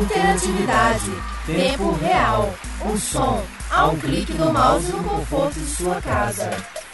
interatividade, 0.00 1.10
tempo 1.46 1.92
real, 1.92 2.52
o 2.84 2.98
som 2.98 3.42
a 3.70 3.86
um 3.86 3.98
clique 3.98 4.32
do 4.32 4.52
mouse 4.52 4.88
no 4.88 5.04
conforto 5.04 5.60
de 5.60 5.66
sua 5.66 6.00
casa. 6.00 6.50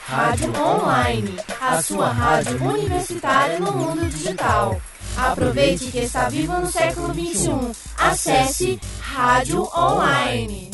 Rádio 0.06 0.52
Online, 0.60 1.36
a 1.60 1.82
sua 1.82 2.08
rádio 2.08 2.62
universitária 2.62 3.58
no 3.58 3.72
mundo 3.72 4.08
digital. 4.08 4.80
Aproveite 5.16 5.90
que 5.90 5.98
está 5.98 6.28
viva 6.28 6.60
no 6.60 6.70
século 6.70 7.12
XXI. 7.14 7.72
Acesse 7.96 8.80
Rádio 9.00 9.68
Online. 9.74 10.70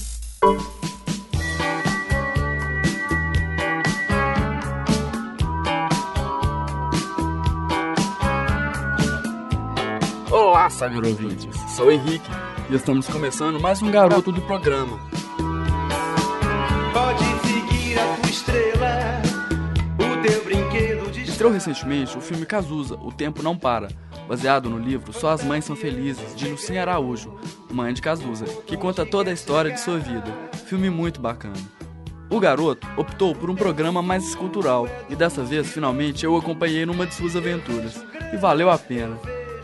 Olá, 10.62 10.70
cyber 10.70 11.04
ouvintes. 11.04 11.60
Sou 11.74 11.88
o 11.88 11.90
Henrique 11.90 12.30
e 12.70 12.74
estamos 12.76 13.08
começando 13.08 13.58
mais 13.58 13.82
um 13.82 13.90
garoto 13.90 14.30
do 14.30 14.40
programa. 14.42 14.96
Pode 16.92 17.24
seguir 17.44 17.98
a 17.98 18.16
tua 18.16 18.30
estrela, 18.30 19.22
o 19.98 20.22
teu 20.22 20.44
brinquedo 20.44 21.10
de 21.10 21.22
Estreou 21.22 21.52
recentemente 21.52 22.16
o 22.16 22.20
filme 22.20 22.46
Cazuza, 22.46 22.94
O 22.94 23.10
Tempo 23.10 23.42
Não 23.42 23.58
Para, 23.58 23.88
baseado 24.28 24.70
no 24.70 24.78
livro 24.78 25.12
Só 25.12 25.30
as 25.30 25.42
Mães 25.42 25.64
São 25.64 25.74
Felizes, 25.74 26.32
de 26.36 26.46
Lucinha 26.46 26.82
Araújo, 26.82 27.36
mãe 27.68 27.92
de 27.92 28.00
Cazuza, 28.00 28.44
que 28.64 28.76
conta 28.76 29.04
toda 29.04 29.30
a 29.30 29.34
história 29.34 29.72
de 29.72 29.80
sua 29.80 29.98
vida. 29.98 30.32
Filme 30.66 30.88
muito 30.88 31.20
bacana. 31.20 31.58
O 32.30 32.38
garoto 32.38 32.86
optou 32.96 33.34
por 33.34 33.50
um 33.50 33.56
programa 33.56 34.00
mais 34.00 34.28
escultural 34.28 34.88
e 35.10 35.16
dessa 35.16 35.42
vez, 35.42 35.72
finalmente, 35.72 36.24
eu 36.24 36.34
o 36.34 36.38
acompanhei 36.38 36.86
numa 36.86 37.04
de 37.04 37.16
suas 37.16 37.34
aventuras. 37.34 38.00
E 38.32 38.36
valeu 38.36 38.70
a 38.70 38.78
pena. 38.78 39.18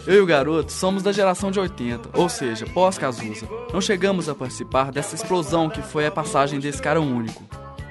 Eu 0.06 0.14
e 0.14 0.20
o 0.20 0.26
garoto 0.26 0.72
somos 0.72 1.02
da 1.02 1.12
geração 1.12 1.50
de 1.50 1.60
80, 1.60 2.10
ou 2.14 2.28
seja, 2.28 2.66
pós-Cazuza. 2.66 3.48
Não 3.72 3.80
chegamos 3.80 4.28
a 4.28 4.34
participar 4.34 4.90
dessa 4.90 5.14
explosão 5.14 5.68
que 5.68 5.82
foi 5.82 6.06
a 6.06 6.10
passagem 6.10 6.58
desse 6.58 6.80
cara 6.80 7.00
único. 7.00 7.42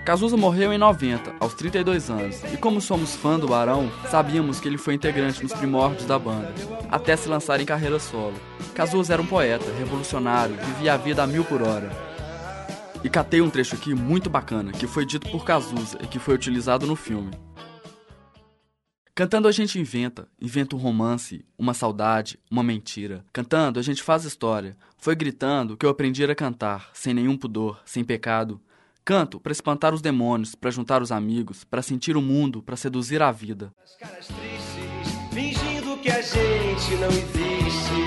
Cazuza 0.08 0.38
morreu 0.38 0.72
em 0.72 0.78
90, 0.78 1.36
aos 1.38 1.54
32 1.54 2.09
anos, 2.09 2.42
e 2.54 2.56
como 2.56 2.80
somos 2.80 3.14
fã 3.14 3.38
do 3.38 3.50
Barão, 3.50 3.92
sabíamos 4.09 4.58
que 4.58 4.68
ele 4.68 4.78
foi 4.78 4.94
integrante 4.94 5.44
nos 5.44 5.52
primórdios 5.52 6.06
da 6.06 6.18
banda, 6.18 6.54
até 6.90 7.14
se 7.18 7.28
lançar 7.28 7.59
em 7.59 7.66
carreira 7.66 8.00
solo. 8.00 8.36
Cazuza 8.74 9.14
era 9.14 9.22
um 9.22 9.26
poeta, 9.26 9.66
revolucionário, 9.78 10.56
vivia 10.56 10.94
a 10.94 10.98
vida 10.98 11.24
a 11.24 11.28
mil 11.28 11.44
por 11.44 11.62
hora. 11.62 11.92
E 13.03 13.09
catei 13.09 13.42
um 13.42 13.50
trecho 13.50 13.76
aqui 13.76 13.94
muito 13.94 14.30
bacana, 14.30 14.72
que 14.72 14.88
foi 14.88 15.06
dito 15.06 15.30
por 15.30 15.44
Cazuza 15.44 15.98
e 16.02 16.08
que 16.08 16.20
foi 16.20 16.36
utilizado 16.36 16.88
no 16.88 16.96
filme. 16.96 17.31
Cantando 19.18 19.48
a 19.48 19.52
gente 19.52 19.80
inventa, 19.80 20.28
inventa 20.40 20.76
um 20.76 20.80
romance, 20.80 21.44
uma 21.58 21.73
saudade, 21.73 22.38
uma 22.52 22.62
mentira. 22.62 23.26
Cantando 23.34 23.80
a 23.80 23.82
gente 23.82 24.04
faz 24.04 24.26
história. 24.26 24.78
Foi 24.96 25.16
gritando 25.16 25.76
que 25.76 25.84
eu 25.84 25.90
aprendi 25.90 26.24
a 26.24 26.36
cantar, 26.36 26.92
sem 26.94 27.16
nenhum 27.16 27.36
pudor, 27.36 27.82
sem 27.84 28.04
pecado. 28.04 28.62
Canto 29.04 29.40
para 29.40 29.52
espantar 29.52 29.92
os 29.92 30.04
demônios, 30.04 30.54
para 30.54 30.70
juntar 30.70 31.02
os 31.02 31.12
amigos, 31.12 31.64
para 31.64 31.82
sentir 31.82 32.16
o 32.16 32.22
mundo, 32.22 32.62
para 32.62 32.76
seduzir 32.76 33.24
a 33.24 33.32
vida. 33.32 33.74
As 33.84 33.96
caras 33.96 34.28
tristes, 34.28 35.16
fingindo 35.34 35.98
que 35.98 36.12
a 36.12 36.22
gente 36.22 36.96
não 36.98 37.08
existe. 37.08 37.98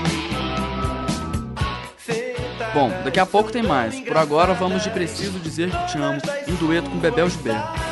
Bom, 2.73 2.89
daqui 3.03 3.19
a 3.19 3.25
pouco 3.25 3.51
tem 3.51 3.63
mais. 3.63 3.99
Por 3.99 4.15
agora 4.15 4.53
vamos 4.53 4.81
de 4.81 4.89
Preciso 4.89 5.37
Dizer 5.39 5.71
Que 5.71 5.91
Te 5.91 5.97
Amo, 5.97 6.21
em 6.47 6.55
dueto 6.55 6.89
com 6.89 6.99
Bebel 6.99 7.29
Gilberto. 7.29 7.90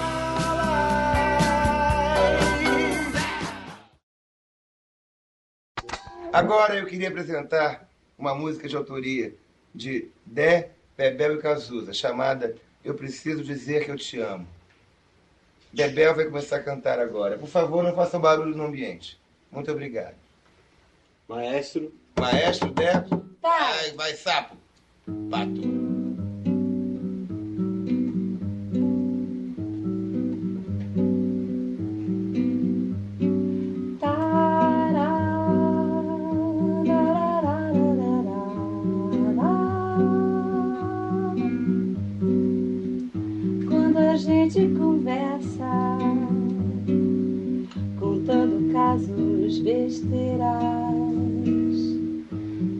Agora 6.31 6.75
eu 6.75 6.85
queria 6.85 7.09
apresentar 7.09 7.89
uma 8.17 8.35
música 8.35 8.67
de 8.67 8.75
autoria 8.75 9.33
de 9.73 10.09
Dé, 10.25 10.71
Bebel 10.95 11.35
e 11.35 11.41
Cazuza, 11.41 11.91
chamada 11.93 12.55
Eu 12.83 12.93
Preciso 12.93 13.43
Dizer 13.43 13.85
Que 13.85 13.91
Eu 13.91 13.97
Te 13.97 14.19
Amo. 14.19 14.47
Bebel 15.73 16.15
vai 16.15 16.25
começar 16.25 16.57
a 16.57 16.63
cantar 16.63 16.99
agora. 16.99 17.37
Por 17.37 17.47
favor, 17.47 17.83
não 17.83 17.95
façam 17.95 18.19
barulho 18.19 18.55
no 18.55 18.65
ambiente. 18.65 19.19
Muito 19.51 19.71
obrigado. 19.71 20.15
Maestro, 21.27 21.93
Maestro 22.17 22.71
Dé. 22.71 23.03
Vai, 23.41 23.91
vai, 23.93 24.13
sapo. 24.13 24.55
Pato. 25.29 25.78
Gente 44.59 44.77
conversa, 44.77 45.97
contando 47.97 48.73
casos, 48.73 49.59
besteiras, 49.59 50.43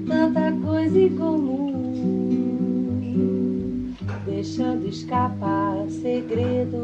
tanta 0.06 0.52
coisa 0.62 1.00
em 1.00 1.16
comum, 1.16 2.34
deixando 4.26 4.88
escapar 4.88 5.90
segredos. 5.90 6.80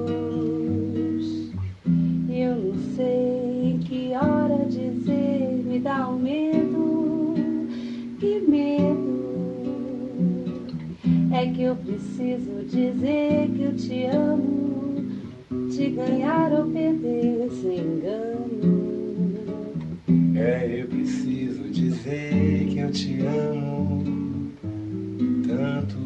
Eu 2.29 2.55
não 2.55 2.75
sei 2.95 3.79
que 3.85 4.13
hora 4.13 4.66
dizer, 4.69 5.61
me 5.66 5.79
dá 5.79 6.07
um 6.07 6.19
medo, 6.19 7.34
que 8.17 8.39
medo. 8.47 9.16
É 11.34 11.47
que 11.47 11.63
eu 11.63 11.75
preciso 11.75 12.63
dizer 12.63 13.50
que 13.55 13.63
eu 13.63 13.75
te 13.75 14.05
amo, 14.05 14.75
te 15.75 15.90
ganhar 15.90 16.53
ou 16.53 16.68
perder 16.68 17.52
sem 17.52 17.80
engano. 17.80 18.96
É, 20.38 20.81
eu 20.81 20.88
preciso 20.88 21.69
dizer 21.69 22.66
que 22.69 22.80
eu 22.80 22.91
te 22.91 23.19
amo 23.25 24.53
tanto. 25.46 25.97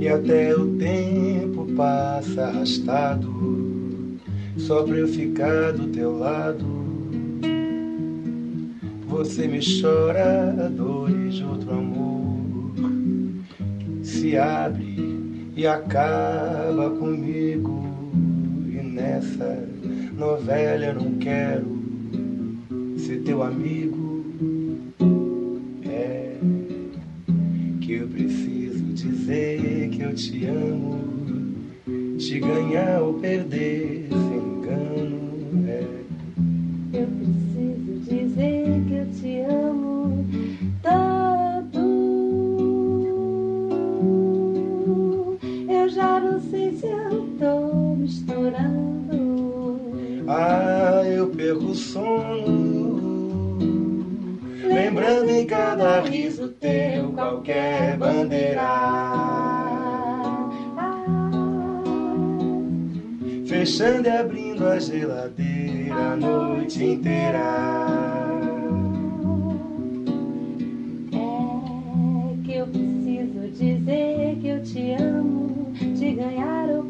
E 0.00 0.08
até 0.08 0.56
o 0.56 0.78
tempo 0.78 1.66
passa 1.76 2.44
arrastado, 2.44 4.18
só 4.56 4.82
pra 4.82 4.96
eu 4.96 5.08
ficar 5.08 5.72
do 5.72 5.88
teu 5.88 6.18
lado. 6.18 6.64
Você 9.08 9.46
me 9.46 9.60
chora 9.60 10.70
dores 10.70 11.34
de 11.34 11.44
outro 11.44 11.70
amor, 11.70 12.40
se 14.02 14.38
abre 14.38 15.23
e 15.56 15.66
acaba 15.66 16.90
comigo. 16.90 17.82
E 18.68 18.82
nessa 18.82 19.66
novela 20.16 20.86
eu 20.86 20.94
não 20.94 21.14
quero 21.18 21.78
ser 22.98 23.22
teu 23.22 23.42
amigo. 23.42 24.24
É 25.86 26.36
que 27.80 27.92
eu 27.92 28.08
preciso 28.08 28.84
dizer 28.92 29.88
que 29.90 30.02
eu 30.02 30.14
te 30.14 30.46
amo, 30.46 30.98
te 32.18 32.40
ganhar 32.40 33.02
ou 33.02 33.14
perder 33.14 34.13
em 55.94 56.00
cada 56.00 56.00
riso 56.00 56.48
teu 56.48 57.12
qualquer 57.12 57.96
bandeira. 57.96 58.62
Fechando 63.46 64.08
e 64.08 64.10
abrindo 64.10 64.66
a 64.66 64.78
geladeira 64.78 66.12
a 66.12 66.16
noite 66.16 66.84
inteira. 66.84 67.38
É 71.12 72.42
que 72.44 72.54
eu 72.56 72.66
preciso 72.66 73.48
dizer 73.52 74.38
que 74.40 74.48
eu 74.48 74.62
te 74.62 74.92
amo, 74.92 75.72
te 75.96 76.12
ganhar 76.14 76.68
ou 76.70 76.83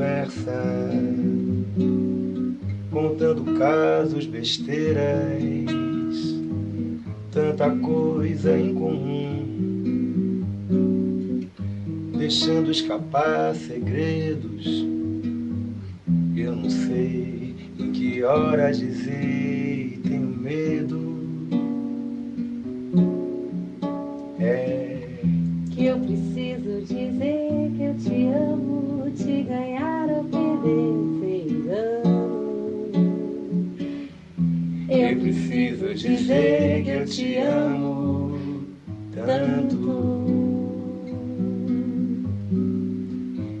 conversa, 0.00 0.90
contando 2.90 3.58
casos, 3.58 4.24
besteiras, 4.24 5.42
tanta 7.30 7.70
coisa 7.76 8.58
em 8.58 8.74
comum, 8.74 10.40
deixando 12.16 12.70
escapar 12.70 13.54
segredos. 13.54 14.64
Eu 16.34 16.56
não 16.56 16.70
sei 16.70 17.54
em 17.78 17.92
que 17.92 18.22
hora 18.22 18.72
dizer, 18.72 20.00
tenho 20.02 20.26
medo. 20.26 21.19
Preciso 35.20 35.94
dizer 35.94 36.82
que 36.82 36.90
eu 36.90 37.04
te 37.04 37.36
amo 37.36 38.38
tanto. 39.14 40.20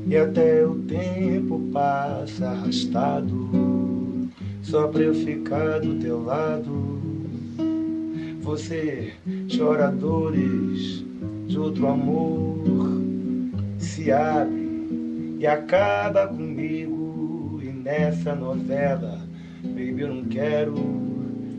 E 0.08 0.16
até 0.16 0.66
o 0.66 0.74
tempo 0.76 1.60
passa 1.72 2.48
arrastado, 2.48 4.28
só 4.62 4.88
pra 4.88 5.02
eu 5.02 5.14
ficar 5.14 5.80
do 5.80 5.94
teu 6.00 6.24
lado. 6.24 6.98
Você 8.40 9.12
chora 9.56 9.88
dores 9.88 11.04
de 11.46 11.58
outro 11.58 11.86
amor, 11.86 13.00
se 13.78 14.10
abre 14.10 15.36
e 15.38 15.46
acaba 15.46 16.26
comigo. 16.26 17.60
E 17.62 17.66
nessa 17.66 18.34
novela, 18.34 19.20
baby, 19.62 20.00
eu 20.00 20.14
não 20.14 20.24
quero 20.24 20.99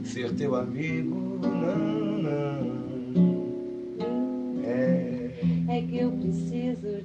ser 0.08 0.34
teu 0.36 0.56
amigo, 0.56 1.40
não, 1.42 2.18
não. 2.22 2.82
É. 4.64 5.32
É 5.68 5.82
que 5.82 5.98
eu 5.98 6.12
preciso 6.12 7.01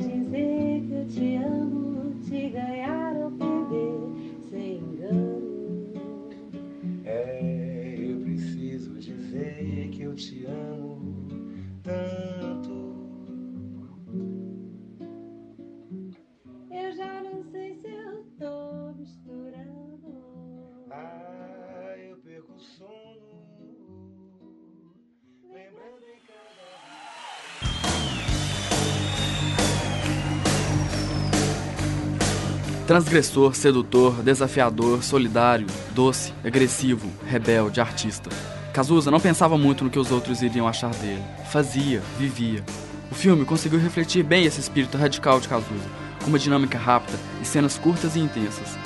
Transgressor, 32.87 33.53
sedutor, 33.57 34.23
desafiador, 34.23 35.03
solidário, 35.03 35.67
doce, 35.93 36.33
agressivo, 36.45 37.11
rebelde, 37.27 37.81
artista. 37.81 38.31
Cazuza 38.73 39.11
não 39.11 39.19
pensava 39.19 39.59
muito 39.59 39.83
no 39.83 39.91
que 39.91 39.99
os 39.99 40.13
outros 40.13 40.41
iriam 40.41 40.69
achar 40.69 40.95
dele. 40.95 41.23
Fazia, 41.51 42.01
vivia. 42.17 42.65
O 43.11 43.15
filme 43.15 43.45
conseguiu 43.45 43.81
refletir 43.81 44.23
bem 44.23 44.45
esse 44.45 44.61
espírito 44.61 44.97
radical 44.97 45.41
de 45.41 45.49
Cazuza, 45.49 45.89
com 46.23 46.29
uma 46.29 46.39
dinâmica 46.39 46.79
rápida 46.79 47.19
e 47.43 47.45
cenas 47.45 47.77
curtas 47.77 48.15
e 48.15 48.21
intensas. 48.21 48.79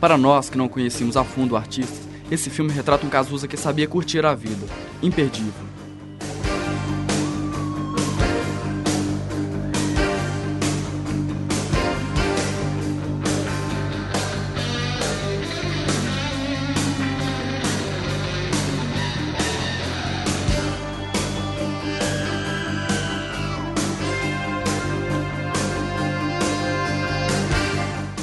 Para 0.00 0.16
nós 0.16 0.48
que 0.48 0.56
não 0.56 0.68
conhecíamos 0.68 1.16
a 1.16 1.24
fundo 1.24 1.54
o 1.54 1.56
artista, 1.56 2.08
esse 2.30 2.48
filme 2.50 2.70
retrata 2.70 3.04
um 3.04 3.10
Cazuza 3.10 3.48
que 3.48 3.56
sabia 3.56 3.88
curtir 3.88 4.24
a 4.24 4.32
vida. 4.32 4.64
Imperdível. 5.02 5.67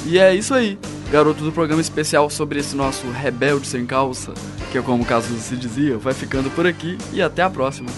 E 0.08 0.20
é 0.20 0.32
isso 0.32 0.54
aí, 0.54 0.78
garoto 1.10 1.42
do 1.42 1.50
programa 1.50 1.80
especial 1.80 2.30
sobre 2.30 2.60
esse 2.60 2.76
nosso 2.76 3.10
rebelde 3.10 3.66
sem 3.66 3.84
calça, 3.84 4.32
que 4.70 4.78
é 4.78 4.80
como 4.82 5.02
o 5.02 5.06
Cazuza 5.06 5.40
se 5.40 5.56
dizia, 5.56 5.98
vai 5.98 6.14
ficando 6.14 6.48
por 6.48 6.64
aqui 6.64 6.96
e 7.12 7.20
até 7.20 7.42
a 7.42 7.50
próxima. 7.50 7.90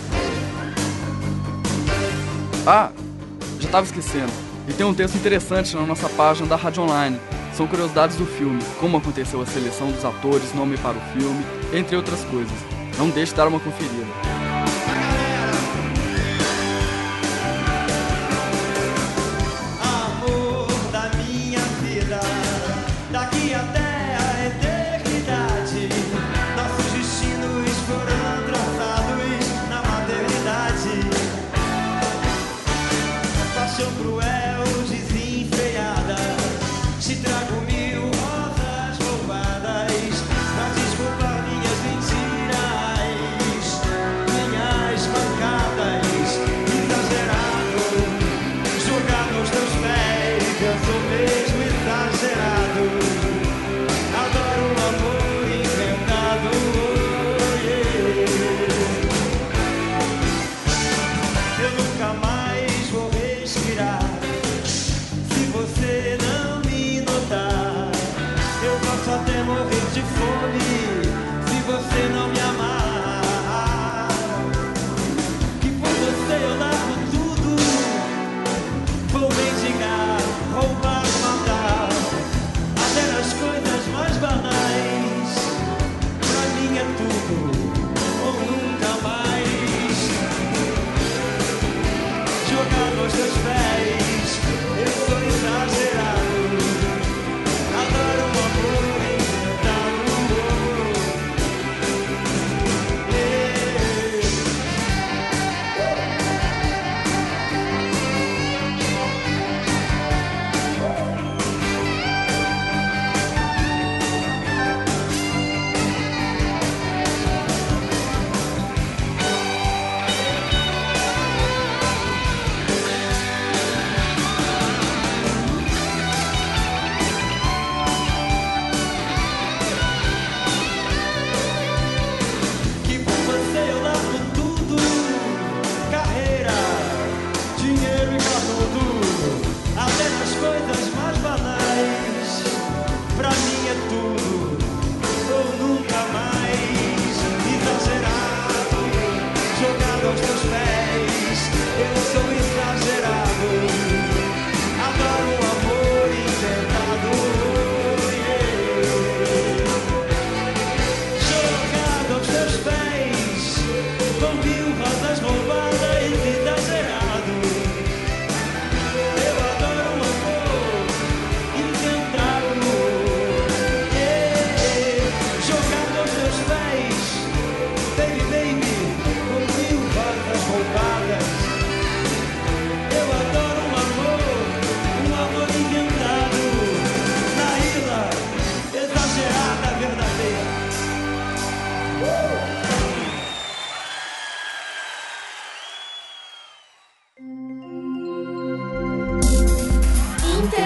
Ah, 2.67 2.91
já 3.61 3.69
tava 3.69 3.85
esquecendo. 3.85 4.33
E 4.67 4.73
tem 4.73 4.87
um 4.87 4.95
texto 4.95 5.17
interessante 5.17 5.77
na 5.77 5.83
nossa 5.83 6.09
página 6.09 6.47
da 6.47 6.57
Rádio 6.57 6.83
Online. 6.83 7.21
São 7.55 7.67
curiosidades 7.67 8.17
do 8.17 8.25
filme, 8.25 8.63
como 8.81 8.97
aconteceu 8.97 9.43
a 9.43 9.47
seleção 9.47 9.91
dos 9.91 10.05
atores, 10.05 10.55
nome 10.55 10.79
para 10.79 10.97
o 10.97 11.01
filme, 11.13 11.45
entre 11.75 11.95
outras 11.95 12.25
coisas. 12.25 12.57
Não 12.97 13.11
deixe 13.11 13.33
de 13.33 13.37
dar 13.37 13.49
uma 13.49 13.61
conferida. 13.61 14.28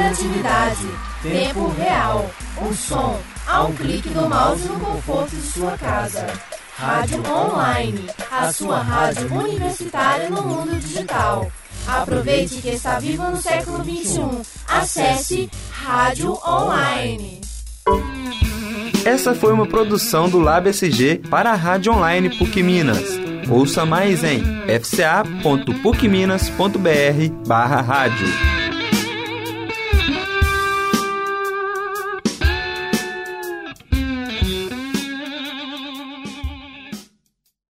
Proximidade, 0.03 0.89
tempo 1.23 1.69
real, 1.79 2.29
o 2.61 2.75
som, 2.75 3.21
a 3.47 3.63
um 3.63 3.73
clique 3.73 4.09
do 4.09 4.29
mouse 4.29 4.67
no 4.67 4.81
conforto 4.81 5.31
de 5.31 5.43
sua 5.43 5.79
casa. 5.79 6.27
Rádio 6.77 7.23
Online, 7.31 8.11
a 8.31 8.53
sua 8.53 8.83
rádio 8.83 9.33
universitária 9.33 10.29
no 10.29 10.43
mundo 10.43 10.77
digital. 10.81 11.49
Aproveite 11.87 12.61
que 12.61 12.71
está 12.71 12.99
vivo 12.99 13.23
no 13.31 13.37
século 13.37 13.85
XXI. 13.85 14.43
Acesse 14.67 15.49
Rádio 15.71 16.37
Online. 16.45 17.41
Essa 19.05 19.37
foi 19.37 19.53
uma 19.53 19.67
produção 19.67 20.29
do 20.29 20.41
Lab 20.41 20.69
SG 20.69 21.21
para 21.31 21.53
a 21.53 21.57
Rádio 21.57 21.93
Online 21.93 22.29
PUC 22.39 22.61
Minas. 22.61 23.05
Ouça 23.49 23.87
mais 23.87 24.25
em 24.25 24.43
fca.pucminas.br 24.67 27.47
barra 27.47 27.81
rádio. 27.81 28.62